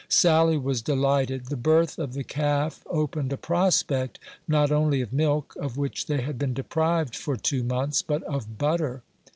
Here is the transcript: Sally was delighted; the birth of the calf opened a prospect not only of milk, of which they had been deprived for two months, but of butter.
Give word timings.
Sally 0.09 0.57
was 0.57 0.81
delighted; 0.81 1.45
the 1.45 1.55
birth 1.55 1.99
of 1.99 2.13
the 2.13 2.23
calf 2.23 2.83
opened 2.89 3.31
a 3.31 3.37
prospect 3.37 4.17
not 4.47 4.71
only 4.71 4.99
of 4.99 5.13
milk, 5.13 5.55
of 5.57 5.77
which 5.77 6.07
they 6.07 6.21
had 6.21 6.39
been 6.39 6.55
deprived 6.55 7.15
for 7.15 7.37
two 7.37 7.63
months, 7.63 8.01
but 8.01 8.23
of 8.23 8.57
butter. 8.57 9.03